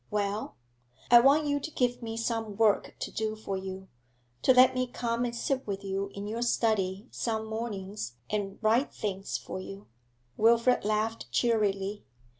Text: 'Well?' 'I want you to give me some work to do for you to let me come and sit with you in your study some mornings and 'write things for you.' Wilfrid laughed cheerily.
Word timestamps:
'Well?' 0.09 0.55
'I 1.11 1.19
want 1.19 1.45
you 1.45 1.59
to 1.59 1.69
give 1.69 2.01
me 2.01 2.17
some 2.17 2.57
work 2.57 2.95
to 2.97 3.11
do 3.11 3.35
for 3.35 3.55
you 3.55 3.87
to 4.41 4.51
let 4.51 4.73
me 4.73 4.87
come 4.87 5.25
and 5.25 5.35
sit 5.35 5.67
with 5.67 5.83
you 5.83 6.09
in 6.15 6.25
your 6.25 6.41
study 6.41 7.07
some 7.11 7.45
mornings 7.45 8.15
and 8.27 8.57
'write 8.63 8.91
things 8.91 9.37
for 9.37 9.59
you.' 9.59 9.85
Wilfrid 10.37 10.83
laughed 10.85 11.29
cheerily. 11.31 12.03